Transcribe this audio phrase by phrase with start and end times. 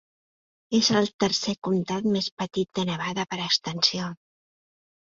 [0.77, 4.15] És el tercer comtat més petit de Nevada per extensió.